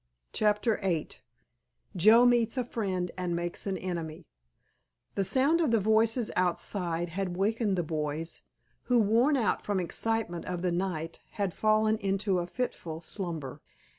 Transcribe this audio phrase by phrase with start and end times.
[0.33, 1.09] *CHAPTER VIII*
[1.95, 4.25] *JOE MEETS A FRIEND AND MAKES AN ENEMY*
[5.13, 8.41] The sound of the voices outside had wakened the boys,
[8.85, 13.61] who, worn out from the excitement of the night, had fallen into a fitful slumber.